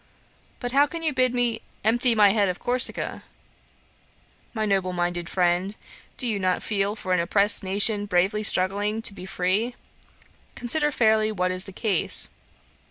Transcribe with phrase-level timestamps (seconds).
[0.59, 3.21] 'But how can you bid me "empty my head of Corsica?"
[4.51, 5.77] My noble minded friend,
[6.17, 9.75] do you not feel for an oppressed nation bravely struggling to be free?
[10.55, 12.31] Consider fairly what is the case.